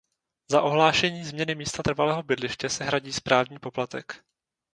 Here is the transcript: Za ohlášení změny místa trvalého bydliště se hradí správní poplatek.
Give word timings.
Za 0.51 0.61
ohlášení 0.61 1.25
změny 1.25 1.55
místa 1.55 1.83
trvalého 1.83 2.23
bydliště 2.23 2.69
se 2.69 2.83
hradí 2.83 3.13
správní 3.13 3.59
poplatek. 3.59 4.23